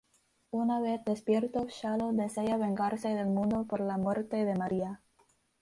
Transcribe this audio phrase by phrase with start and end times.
[0.49, 4.99] Una vez despierto, Shadow desea vengarse del mundo por la muerte de María.